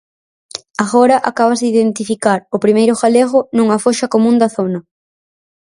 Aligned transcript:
Agora 0.85 1.15
acábase 1.29 1.63
de 1.65 1.71
identificar 1.75 2.39
o 2.55 2.61
primeiro 2.65 2.93
galego 3.01 3.39
nunha 3.55 3.81
foxa 3.83 4.11
común 4.13 4.35
da 4.41 4.51
zona. 4.57 4.79